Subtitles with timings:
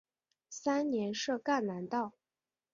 [0.49, 2.13] 三年设赣南道。